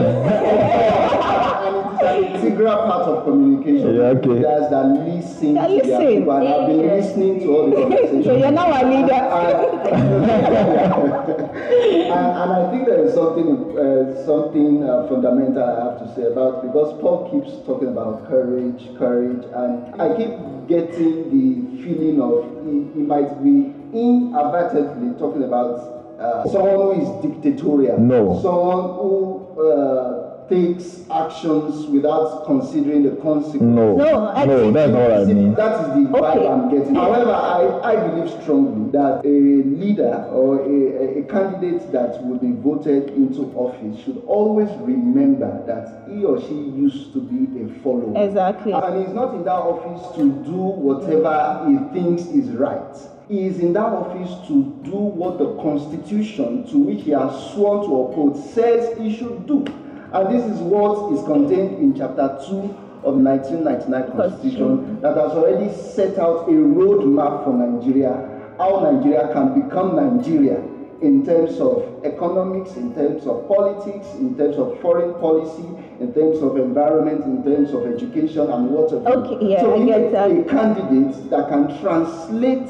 and 2.03 2.25
it 2.25 2.31
is 2.35 2.41
an 2.41 2.47
integral 2.47 2.75
part 2.77 3.01
of 3.07 3.23
communication. 3.25 3.95
Yeah, 3.95 4.13
okay. 4.17 4.29
Leaders 4.29 4.69
that 4.69 4.85
listen 5.07 5.53
That 5.55 5.67
to 5.67 5.73
their 5.73 5.99
listen. 5.99 6.07
people 6.19 6.33
and 6.37 6.47
have 6.47 6.67
been 6.67 6.87
listening 6.87 7.39
to 7.41 7.47
all 7.55 7.69
the 7.69 7.75
conversations. 7.81 8.25
so 8.25 8.31
you're 8.37 8.51
now 8.51 8.69
a 8.69 8.81
leader. 8.85 9.21
and, 11.03 12.29
and 12.41 12.51
I 12.53 12.71
think 12.71 12.85
there 12.85 13.03
is 13.05 13.13
something 13.13 13.49
uh, 13.77 14.25
something 14.25 14.83
uh, 14.83 15.07
fundamental 15.07 15.63
I 15.63 15.83
have 15.91 15.99
to 15.99 16.07
say 16.15 16.23
about 16.31 16.61
because 16.63 16.93
Paul 17.01 17.29
keeps 17.31 17.55
talking 17.65 17.89
about 17.89 18.27
courage, 18.29 18.81
courage, 18.97 19.43
and 19.55 20.01
I 20.01 20.15
keep 20.15 20.31
getting 20.67 21.29
the 21.33 21.83
feeling 21.83 22.21
of 22.21 22.45
he, 22.65 22.87
he 22.93 23.01
might 23.05 23.43
be 23.43 23.73
inadvertently 23.93 25.17
talking 25.19 25.43
about 25.43 25.91
uh, 26.19 26.45
someone 26.49 26.95
who 26.95 27.01
is 27.01 27.09
dictatorial, 27.21 27.99
No. 27.99 28.39
someone 28.41 28.95
who 28.95 29.43
uh, 29.59 30.22
takes 30.49 31.01
actions 31.09 31.85
without 31.87 32.45
considering 32.45 33.03
the 33.03 33.15
consequences. 33.21 33.61
No, 33.61 33.95
No, 33.95 34.27
I 34.29 34.45
no, 34.45 34.71
that's 34.71 34.91
not 34.91 35.01
what 35.01 35.11
I 35.11 35.25
mean. 35.25 35.53
That 35.55 35.81
is 35.81 35.87
the 36.03 36.09
vibe 36.09 36.35
Okay. 36.35 36.47
I'm 36.47 36.69
getting. 36.69 36.95
However, 36.95 37.31
I, 37.31 37.93
I 37.93 38.07
believe 38.07 38.29
strongly 38.41 38.91
that 38.91 39.25
a 39.25 39.27
leader 39.27 40.25
or 40.31 40.61
a, 40.61 41.19
a 41.19 41.23
candidate 41.23 41.91
that 41.91 42.23
will 42.25 42.39
be 42.39 42.51
voted 42.51 43.09
into 43.09 43.43
office 43.55 44.03
should 44.03 44.21
always 44.25 44.69
remember 44.79 45.63
that 45.65 46.09
he 46.09 46.23
or 46.25 46.39
she 46.41 46.53
used 46.53 47.13
to 47.13 47.21
be 47.21 47.63
a 47.63 47.67
follower. 47.81 48.25
Exactly. 48.27 48.71
And 48.73 49.05
he's 49.05 49.13
not 49.13 49.35
in 49.35 49.43
that 49.45 49.51
office 49.51 50.15
to 50.17 50.31
do 50.43 50.51
whatever 50.57 51.65
he 51.69 51.99
thinks 51.99 52.23
is 52.23 52.49
right. 52.51 52.95
He 53.29 53.45
is 53.45 53.59
in 53.59 53.73
that 53.73 53.85
office 53.85 54.31
to 54.47 54.63
do 54.83 54.95
what 54.95 55.37
the 55.39 55.55
constitution 55.61 56.67
to 56.67 56.77
which 56.77 57.03
he 57.03 57.11
has 57.11 57.31
sworn 57.53 57.87
to 57.87 58.01
uphold 58.03 58.37
says 58.53 58.97
he 58.97 59.15
should 59.15 59.47
do. 59.47 59.65
And 60.13 60.29
this 60.29 60.45
is 60.45 60.59
what 60.61 61.11
is 61.13 61.23
contained 61.25 61.79
in 61.79 61.95
chapter 61.97 62.37
2 62.47 63.01
of 63.03 63.17
the 63.17 63.23
1999 63.25 64.15
constitution 64.15 65.01
that 65.01 65.17
has 65.17 65.31
already 65.31 65.73
set 65.73 66.19
out 66.19 66.47
a 66.47 66.51
roadmap 66.53 67.43
for 67.43 67.53
Nigeria, 67.53 68.13
how 68.59 68.79
Nigeria 68.91 69.33
can 69.33 69.59
become 69.59 69.95
Nigeria 69.95 70.61
in 71.01 71.25
terms 71.25 71.59
of 71.59 72.05
economics, 72.05 72.75
in 72.77 72.93
terms 72.93 73.25
of 73.25 73.47
politics, 73.47 74.07
in 74.19 74.37
terms 74.37 74.55
of 74.57 74.79
foreign 74.81 75.13
policy, 75.15 75.67
in 75.99 76.13
terms 76.13 76.41
of 76.41 76.57
environment, 76.57 77.25
in 77.25 77.43
terms 77.43 77.73
of 77.73 77.85
education 77.85 78.49
and 78.49 78.69
whatever. 78.69 79.09
Okay, 79.09 79.49
yeah, 79.51 79.61
so 79.61 79.73
I 79.73 79.79
we 79.79 79.85
get 79.87 80.01
need 80.01 80.13
that. 80.13 80.31
a 80.31 80.43
candidate 80.45 81.29
that 81.29 81.49
can 81.49 81.81
translate 81.81 82.69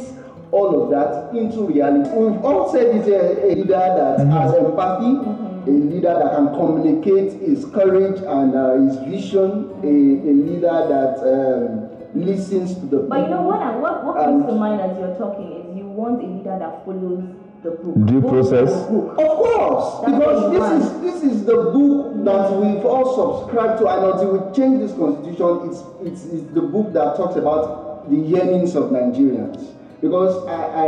all 0.51 0.81
of 0.81 0.89
that 0.91 1.35
into 1.38 1.67
reality. 1.67 2.09
We've 2.09 2.43
all 2.43 2.71
said 2.71 2.95
it's 2.95 3.07
a, 3.07 3.51
a 3.51 3.55
leader 3.55 3.67
that 3.67 4.19
mm-hmm. 4.19 4.31
has 4.31 4.53
empathy, 4.55 5.42
a 5.67 5.72
leader 5.72 6.13
that 6.13 6.36
can 6.36 6.48
communicate 6.55 7.41
his 7.41 7.65
courage 7.65 8.20
and 8.22 8.55
uh, 8.55 8.74
his 8.82 8.98
vision, 9.08 9.70
a, 9.84 9.88
a 9.88 10.34
leader 10.34 10.77
that 10.91 11.20
um, 11.24 11.89
listens 12.13 12.74
to 12.75 12.82
the 12.82 12.98
people. 13.03 13.08
But 13.10 13.22
you 13.24 13.29
know 13.29 13.41
what? 13.43 13.62
I- 13.62 13.75
What, 13.77 14.05
what 14.05 14.15
comes 14.17 14.46
to 14.46 14.53
mind 14.55 14.82
as 14.82 14.98
you're 14.98 15.15
talking 15.17 15.51
is 15.51 15.77
you 15.77 15.86
want 15.86 16.22
a 16.24 16.27
leader 16.27 16.58
that 16.60 16.86
follows 16.86 17.24
the 17.63 17.72
book. 17.72 17.96
Due 18.08 18.22
Book 18.22 18.32
process. 18.32 18.72
book. 18.89 19.12
Of 19.17 19.27
course, 19.39 20.05
That's 20.05 20.17
because 20.20 20.51
this 20.51 20.60
want. 20.60 20.84
is 20.84 21.01
this 21.01 21.24
is 21.32 21.46
the 21.46 21.55
book 21.72 22.24
that 22.25 22.51
we've 22.60 22.86
all 22.86 23.08
subscribed 23.15 23.79
to, 23.79 23.88
and 23.88 24.01
until 24.12 24.29
we 24.38 24.55
change 24.55 24.79
this 24.79 24.93
constitution, 24.98 25.70
it's 25.70 25.79
it's, 26.03 26.22
it's 26.34 26.53
the 26.53 26.62
book 26.62 26.91
that 26.93 27.15
talks 27.15 27.36
about 27.38 28.10
the 28.10 28.17
yearnings 28.17 28.75
of 28.75 28.91
Nigerians. 28.91 29.74
Because 30.01 30.46
I, 30.48 30.60
I 30.84 30.88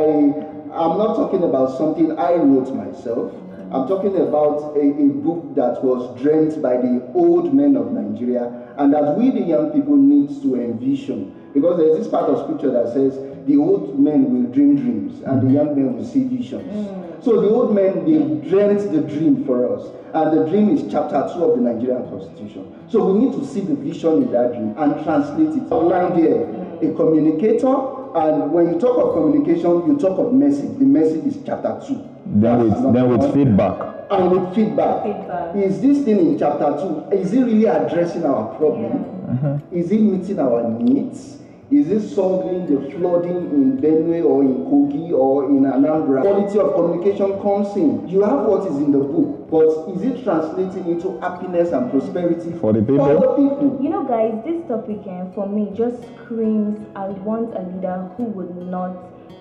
I'm 0.75 0.97
not 0.99 1.15
talking 1.15 1.43
about 1.43 1.77
something 1.77 2.17
I 2.19 2.33
wrote 2.35 2.73
myself. 2.75 3.31
I'm 3.75 3.89
talking 3.89 4.15
about 4.15 4.77
a, 4.77 4.79
a 4.79 5.07
book 5.19 5.53
that 5.55 5.83
was 5.83 6.17
dreamt 6.21 6.61
by 6.61 6.77
the 6.77 7.11
old 7.13 7.53
men 7.53 7.75
of 7.75 7.91
Nigeria, 7.91 8.73
and 8.77 8.93
that 8.93 9.17
we 9.17 9.31
the 9.31 9.41
young 9.41 9.71
people 9.71 9.97
need 9.97 10.29
to 10.43 10.55
envision. 10.55 11.35
Because 11.53 11.77
there's 11.79 11.97
this 11.97 12.07
part 12.07 12.29
of 12.29 12.45
scripture 12.45 12.71
that 12.71 12.93
says 12.93 13.19
the 13.45 13.57
old 13.57 13.99
men 13.99 14.31
will 14.31 14.49
dream 14.49 14.77
dreams, 14.77 15.21
and 15.23 15.41
the 15.45 15.53
young 15.53 15.75
men 15.75 15.93
will 15.97 16.05
see 16.05 16.23
visions. 16.23 16.63
Mm. 16.63 17.21
So 17.21 17.41
the 17.41 17.49
old 17.49 17.75
men, 17.75 18.05
they 18.05 18.49
dreamt 18.49 18.79
the 18.93 19.01
dream 19.01 19.43
for 19.45 19.75
us. 19.77 19.91
And 20.13 20.37
the 20.37 20.45
dream 20.49 20.69
is 20.69 20.89
chapter 20.89 21.27
2 21.35 21.43
of 21.43 21.57
the 21.57 21.61
Nigerian 21.69 22.07
Constitution. 22.09 22.71
So 22.87 23.11
we 23.11 23.25
need 23.25 23.33
to 23.33 23.45
see 23.45 23.59
the 23.59 23.75
vision 23.75 24.23
in 24.23 24.31
that 24.31 24.53
dream 24.53 24.73
and 24.77 25.03
translate 25.03 25.49
it. 25.61 25.69
Outline 25.69 26.15
there, 26.23 26.47
a 26.79 26.95
communicator. 26.95 27.75
And 28.15 28.53
when 28.53 28.71
you 28.73 28.79
talk 28.79 28.95
of 29.03 29.13
communication, 29.15 29.85
you 29.85 29.97
talk 29.99 30.17
of 30.17 30.31
message. 30.33 30.77
The 30.79 30.85
message 30.85 31.25
is 31.25 31.37
chapter 31.45 31.81
2. 31.85 32.14
Then 32.25 32.63
with 32.63 32.93
then 32.93 33.09
with 33.09 33.33
feedback. 33.33 33.95
And 34.09 34.31
with 34.31 34.55
feedback. 34.55 35.03
Feedback. 35.03 35.55
Is 35.55 35.81
this 35.81 36.03
thing 36.03 36.19
in 36.19 36.39
chapter 36.39 36.65
2, 37.11 37.15
is 37.17 37.33
it 37.33 37.41
really 37.41 37.65
addressing 37.65 38.23
our 38.25 38.55
problem? 38.55 39.61
Is 39.71 39.91
it 39.91 40.01
meeting 40.01 40.39
our 40.39 40.69
needs? 40.69 41.39
Is 41.71 41.89
it 41.89 42.07
solving 42.13 42.67
the 42.67 42.91
flooding 42.91 43.49
in 43.51 43.77
Benue 43.79 44.23
or 44.23 44.43
in 44.43 44.65
Kogi 44.65 45.11
or 45.11 45.45
in 45.45 45.61
Anambra? 45.63 46.21
Quality 46.21 46.59
of 46.59 46.75
communication 46.75 47.41
comes 47.41 47.75
in. 47.75 48.07
You 48.07 48.21
have 48.21 48.45
what 48.45 48.67
is 48.69 48.77
in 48.77 48.91
the 48.91 48.99
book, 48.99 49.44
but 49.55 49.95
is 49.95 50.01
it 50.03 50.23
translating 50.23 50.85
into 50.91 51.19
happiness 51.19 51.71
and 51.71 51.89
prosperity 51.91 52.51
For 52.59 52.73
the 52.73 52.81
people? 52.81 53.05
For 53.05 53.13
the 53.13 53.33
people. 53.39 53.79
You 53.81 53.89
know, 53.89 54.03
guys, 54.03 54.33
this 54.45 54.59
topic 54.67 54.99
eh, 55.07 55.23
for 55.33 55.47
me 55.47 55.71
just 55.75 56.01
screams 56.25 56.79
I 56.95 57.07
want 57.23 57.55
a 57.55 57.61
leader 57.61 58.09
who 58.17 58.23
would 58.35 58.55
not, 58.67 58.91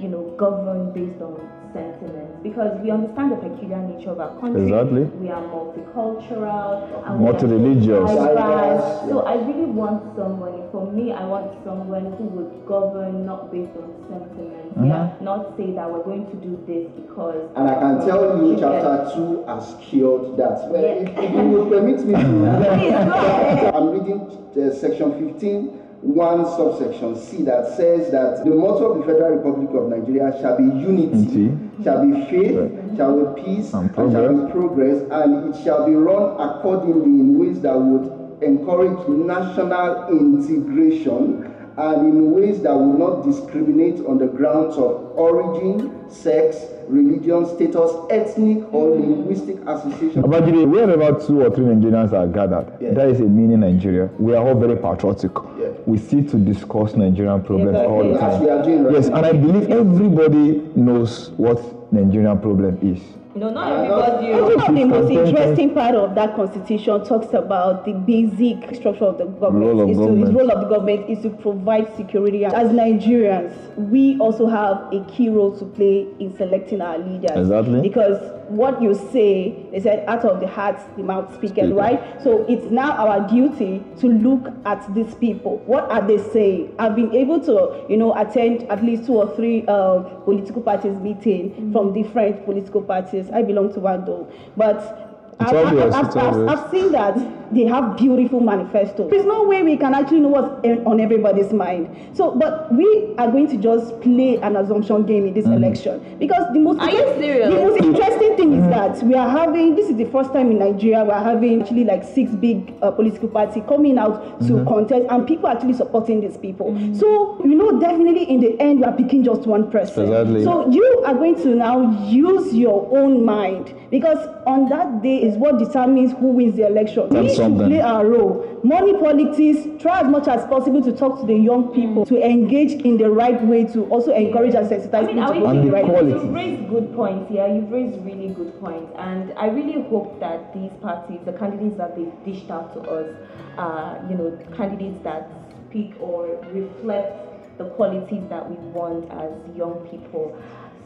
you 0.00 0.08
know, 0.08 0.22
govern 0.36 0.92
based 0.92 1.20
on 1.20 1.40
sentiments 1.74 2.38
because 2.42 2.78
we 2.82 2.90
understand 2.90 3.32
the 3.32 3.36
peculiar 3.36 3.78
nature 3.82 4.10
of 4.10 4.20
our 4.20 4.38
country. 4.40 4.62
Exactly. 4.62 5.02
We 5.18 5.28
are 5.30 5.42
multicultural 5.42 7.06
and 7.06 7.20
we 7.20 7.28
are 7.28 7.38
so 7.38 7.46
Multireligious. 7.46 8.06
diverse. 8.06 8.36
Diverse, 8.38 9.08
So. 9.10 9.20
I 9.26 9.34
really 9.34 9.66
want 9.66 10.14
someone. 10.16 10.70
For 10.70 10.90
me, 10.92 11.12
I 11.12 11.24
want 11.26 11.50
someone 11.64 12.12
who 12.16 12.24
would 12.34 12.66
govern 12.66 13.26
not 13.26 13.50
based 13.52 13.74
on 13.76 13.90
sentiments. 14.08 14.78
Yeah, 14.82 15.14
not 15.20 15.56
say 15.56 15.70
that 15.72 15.90
we're 15.90 16.02
going 16.02 16.26
to 16.30 16.36
do 16.42 16.58
this 16.66 16.90
because. 16.98 17.48
And 17.56 17.68
I 17.70 17.74
can 17.78 18.06
tell 18.06 18.42
you, 18.44 18.56
chapter 18.58 19.10
2 19.14 19.44
has 19.46 19.74
cured 19.80 20.03
that. 20.36 20.68
Well, 20.70 20.82
Yeah. 20.82 21.02
if, 21.02 21.18
if 21.18 21.30
you 21.32 21.42
will 21.52 21.66
permit 21.70 21.98
me 22.06 22.14
Please, 22.14 22.22
go 22.22 22.52
ahead. 22.54 23.60
to. 23.60 23.76
I'm 23.76 23.88
reading 23.90 24.20
uh, 24.20 24.74
section 24.74 25.08
15, 25.32 25.66
one 26.02 26.44
subsection 26.44 27.16
C 27.16 27.42
that 27.44 27.76
says 27.76 28.10
that 28.12 28.44
the 28.44 28.50
motto 28.50 28.92
of 28.92 28.98
the 29.00 29.04
Federal 29.12 29.36
Republic 29.38 29.70
of 29.74 29.88
Nigeria 29.88 30.36
shall 30.40 30.56
be 30.56 30.64
unity, 30.64 31.16
Unity. 31.16 31.84
shall 31.84 32.04
be 32.04 32.12
faith, 32.26 32.96
shall 32.96 33.12
be 33.34 33.42
peace, 33.42 33.72
And 33.72 33.90
and, 33.96 34.12
shall 34.12 34.46
be 34.46 34.52
progress, 34.52 35.02
and 35.10 35.54
it 35.54 35.64
shall 35.64 35.86
be 35.86 35.94
run 35.94 36.36
accordingly 36.38 37.20
in 37.20 37.38
ways 37.38 37.60
that 37.62 37.76
would 37.78 38.12
encourage 38.42 39.08
national 39.08 40.08
integration 40.10 41.50
and 41.76 42.06
in 42.06 42.30
ways 42.32 42.60
that 42.62 42.72
will 42.74 42.96
not 42.96 43.24
discriminate 43.24 44.04
on 44.06 44.18
the 44.18 44.26
grounds 44.26 44.76
of 44.76 45.10
origin, 45.16 46.08
sex, 46.08 46.56
religion, 46.88 47.46
status, 47.46 47.90
ethnic, 48.10 48.72
or 48.72 48.90
linguistic 48.96 49.56
association. 49.66 50.22
Abajide, 50.22 50.68
wherever 50.70 51.18
two 51.26 51.42
or 51.42 51.50
three 51.50 51.64
Nigerians 51.64 52.12
are 52.12 52.28
gathered, 52.28 52.66
Yeah. 52.80 52.92
that 52.94 53.08
is 53.08 53.20
a 53.20 53.24
mini 53.24 53.56
Nigeria. 53.56 54.08
We 54.18 54.34
are 54.34 54.46
all 54.46 54.54
very 54.54 54.76
patriotic. 54.76 55.32
Yeah. 55.58 55.68
We 55.86 55.98
sit 55.98 56.28
to 56.30 56.36
discuss 56.36 56.94
Nigerian 56.94 57.42
problems 57.42 57.76
all 57.78 58.04
the 58.04 58.10
Exactly. 58.10 58.28
As 58.28 58.34
time. 58.38 58.42
we 58.44 58.50
are 58.50 58.62
doing 58.64 58.84
right 58.84 58.94
Yes, 58.94 59.08
now. 59.08 59.16
and 59.16 59.26
I 59.26 59.32
believe 59.32 59.70
everybody 59.70 60.62
knows 60.76 61.30
what 61.36 61.92
Nigerian 61.92 62.38
problem 62.38 62.78
is. 62.82 63.00
You 63.34 63.40
know, 63.40 63.50
not 63.50 63.72
uh, 63.72 63.74
everybody. 63.74 64.32
I 64.32 64.46
think 64.66 64.78
the 64.78 64.84
most 64.84 65.10
interesting 65.10 65.74
part 65.74 65.96
of 65.96 66.14
that 66.14 66.36
constitution 66.36 67.04
talks 67.04 67.34
about 67.34 67.84
the 67.84 67.92
basic 67.92 68.76
structure 68.76 69.06
of 69.06 69.18
the 69.18 69.24
government. 69.24 69.64
Role 69.64 69.80
of 69.80 69.90
is 69.90 69.96
government. 69.98 70.20
To, 70.26 70.30
its 70.30 70.38
role 70.38 70.50
of 70.52 70.60
the 70.60 70.68
government 70.68 71.10
is 71.10 71.22
to 71.24 71.30
provide 71.30 71.96
security. 71.96 72.44
As 72.44 72.68
Nigerians, 72.70 73.52
we 73.76 74.16
also 74.18 74.46
have 74.46 74.92
a 74.92 75.04
key 75.10 75.30
role 75.30 75.58
to 75.58 75.64
play 75.64 76.06
in 76.20 76.36
selecting 76.36 76.80
our 76.80 76.96
leaders. 76.98 77.36
Exactly. 77.36 77.80
Because 77.80 78.20
what 78.48 78.80
you 78.82 78.94
say, 79.12 79.66
they 79.72 79.80
said, 79.80 80.04
out 80.08 80.24
of 80.24 80.40
the 80.40 80.46
heart, 80.46 80.78
the 80.96 81.02
mouth 81.02 81.32
speaketh, 81.34 81.66
Speaketh. 81.66 81.74
right? 81.76 82.22
So 82.22 82.44
it's 82.48 82.66
now 82.70 82.92
our 82.92 83.26
duty 83.28 83.82
to 84.00 84.06
look 84.08 84.52
at 84.64 84.92
these 84.94 85.14
people. 85.14 85.58
What 85.66 85.90
are 85.90 86.06
they 86.06 86.18
saying? 86.18 86.74
I've 86.78 86.94
been 86.96 87.14
able 87.14 87.40
to, 87.40 87.84
you 87.88 87.96
know, 87.96 88.14
attend 88.14 88.64
at 88.70 88.84
least 88.84 89.06
two 89.06 89.14
or 89.14 89.34
three 89.36 89.64
uh, 89.66 90.00
political 90.24 90.62
parties 90.62 90.96
meeting 91.00 91.72
from 91.72 91.92
different 91.92 92.44
political 92.44 92.82
parties. 92.82 93.30
I 93.30 93.42
belong 93.42 93.72
to 93.74 93.80
one 93.80 94.04
though, 94.04 94.28
but. 94.56 95.10
It's 95.40 95.52
I've, 95.52 95.66
obvious, 95.66 95.94
I've, 95.94 96.06
it's 96.06 96.16
I've, 96.16 96.22
I've, 96.22 96.34
obvious. 96.34 96.50
I've 96.60 96.70
seen 96.70 96.92
that 96.92 97.54
they 97.54 97.64
have 97.66 97.96
beautiful 97.96 98.40
manifestos. 98.40 99.10
There's 99.10 99.26
no 99.26 99.44
way 99.44 99.62
we 99.62 99.76
can 99.76 99.94
actually 99.94 100.20
know 100.20 100.28
what's 100.28 100.64
in- 100.64 100.84
on 100.86 101.00
everybody's 101.00 101.52
mind. 101.52 101.88
So, 102.12 102.34
but 102.34 102.72
we 102.72 103.14
are 103.18 103.30
going 103.30 103.48
to 103.48 103.56
just 103.56 104.00
play 104.00 104.36
an 104.38 104.56
assumption 104.56 105.04
game 105.06 105.26
in 105.26 105.34
this 105.34 105.44
Mm-hmm. 105.44 105.62
election 105.62 106.16
because 106.18 106.50
the 106.54 106.58
most 106.60 106.80
Are 106.80 106.90
you 106.90 107.04
serious? 107.18 107.52
the 107.52 107.60
most 107.60 107.76
interesting 107.84 108.36
thing 108.36 108.44
Mm-hmm. 108.54 108.64
is 108.64 108.98
that 108.98 109.06
we 109.06 109.14
are 109.14 109.28
having 109.28 109.74
this 109.74 109.88
is 109.90 109.96
the 109.96 110.04
first 110.06 110.32
time 110.32 110.50
in 110.50 110.58
Nigeria 110.58 111.04
we 111.04 111.10
are 111.10 111.22
having 111.22 111.60
actually 111.62 111.84
like 111.84 112.02
six 112.04 112.30
big 112.36 112.72
uh, 112.82 112.90
political 112.92 113.28
parties 113.28 113.62
coming 113.68 113.98
out 113.98 114.40
to 114.42 114.54
Mm-hmm. 114.54 114.68
contest 114.68 115.06
and 115.10 115.26
people 115.26 115.48
actually 115.48 115.74
supporting 115.74 116.20
these 116.20 116.36
people. 116.36 116.72
So 116.94 117.40
you 117.44 117.54
know 117.54 117.78
definitely 117.80 118.24
in 118.24 118.40
the 118.40 118.58
end 118.60 118.78
we 118.80 118.84
are 118.84 118.92
picking 118.96 119.22
just 119.24 119.42
one 119.46 119.70
person. 119.70 120.04
Exactly. 120.04 120.44
So 120.44 120.70
you 120.70 121.02
are 121.06 121.14
going 121.14 121.34
to 121.42 121.48
now 121.54 122.06
use 122.08 122.54
your 122.54 122.88
own 122.96 123.24
mind 123.24 123.74
because 123.90 124.18
on 124.46 124.68
that 124.70 125.02
day 125.02 125.23
is 125.24 125.36
what 125.36 125.58
determines 125.58 126.12
who 126.12 126.28
wins 126.28 126.56
the 126.56 126.66
election. 126.66 127.08
That's 127.08 127.22
we 127.22 127.28
should 127.28 127.36
something. 127.36 127.68
play 127.68 127.80
our 127.80 128.06
role. 128.06 128.60
Money 128.62 128.92
politics. 128.94 129.66
Try 129.82 130.00
as 130.00 130.06
much 130.08 130.28
as 130.28 130.44
possible 130.46 130.82
to 130.82 130.92
talk 130.92 131.20
to 131.20 131.26
the 131.26 131.34
young 131.34 131.74
people 131.74 132.04
to 132.06 132.20
engage 132.22 132.72
in 132.82 132.96
the 132.98 133.10
right 133.10 133.42
way 133.44 133.64
to 133.72 133.84
also 133.86 134.12
encourage 134.14 134.54
and 134.54 134.68
sensitize 134.68 135.08
I 135.08 135.12
mean, 135.12 135.16
people 135.16 135.24
are 135.24 135.34
to 135.34 135.40
we 135.40 135.46
And 135.46 135.58
the 135.58 135.64
the 135.66 135.72
right 135.72 135.84
way. 135.84 135.90
qualities. 135.90 136.22
You've 136.24 136.34
raised 136.34 136.68
good 136.68 136.94
points 136.94 137.30
here. 137.30 137.46
You've 137.48 137.70
raised 137.70 138.00
really 138.04 138.28
good 138.28 138.58
points, 138.60 138.92
and 138.98 139.32
I 139.36 139.46
really 139.48 139.82
hope 139.88 140.20
that 140.20 140.52
these 140.54 140.70
parties, 140.80 141.20
the 141.24 141.32
candidates 141.32 141.76
that 141.78 141.96
they've 141.96 142.12
dished 142.24 142.50
out 142.50 142.72
to 142.74 142.80
us, 142.90 143.16
are 143.58 144.04
you 144.10 144.16
know 144.16 144.38
candidates 144.56 145.00
that 145.04 145.30
speak 145.68 145.94
or 146.00 146.26
reflect 146.52 147.58
the 147.58 147.64
qualities 147.70 148.22
that 148.30 148.48
we 148.50 148.56
want 148.72 149.10
as 149.12 149.30
young 149.56 149.86
people. 149.90 150.36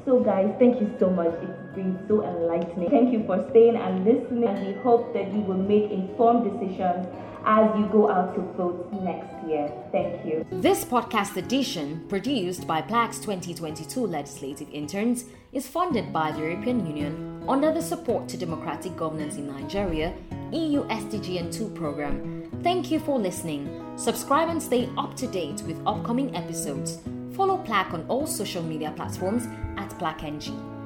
So, 0.04 0.20
guys, 0.20 0.54
thank 0.58 0.80
you 0.80 0.94
so 0.98 1.10
much. 1.10 1.34
It's 1.42 1.74
been 1.74 1.98
so 2.08 2.24
enlightening. 2.24 2.90
Thank 2.90 3.12
you 3.12 3.24
for 3.26 3.46
staying 3.50 3.76
and 3.76 4.04
listening, 4.04 4.48
and 4.48 4.66
we 4.66 4.72
hope 4.82 5.12
that 5.12 5.32
you 5.32 5.40
will 5.40 5.58
make 5.58 5.90
informed 5.90 6.50
decisions 6.50 7.06
as 7.44 7.70
you 7.78 7.86
go 7.86 8.10
out 8.10 8.34
to 8.34 8.40
vote 8.56 8.92
next 9.02 9.46
year. 9.46 9.72
Thank 9.92 10.24
you. 10.24 10.44
This 10.50 10.84
podcast 10.84 11.36
edition, 11.36 12.04
produced 12.08 12.66
by 12.66 12.82
PLAC's 12.82 13.20
2022 13.20 14.06
legislative 14.06 14.68
interns, 14.72 15.24
is 15.52 15.66
funded 15.66 16.12
by 16.12 16.32
the 16.32 16.40
European 16.40 16.86
Union 16.86 17.42
under 17.48 17.72
the 17.72 17.82
Support 17.82 18.28
to 18.28 18.36
Democratic 18.36 18.96
Governance 18.96 19.36
in 19.36 19.46
Nigeria 19.46 20.14
EU 20.52 20.84
SDGN 20.88 21.52
2 21.52 21.68
program. 21.70 22.50
Thank 22.62 22.90
you 22.90 22.98
for 22.98 23.18
listening. 23.18 23.68
Subscribe 23.96 24.48
and 24.48 24.62
stay 24.62 24.88
up 24.96 25.14
to 25.16 25.26
date 25.26 25.62
with 25.66 25.80
upcoming 25.86 26.34
episodes. 26.34 27.00
Follow 27.38 27.58
PLAC 27.58 27.94
on 27.94 28.04
all 28.08 28.26
social 28.26 28.64
media 28.64 28.90
platforms 28.96 29.46
at 29.76 29.88
PLACNG. 29.90 30.77